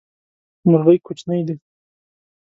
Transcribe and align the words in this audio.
مرغی 0.69 0.97
کوچنی 1.05 1.39
ده 1.47 1.55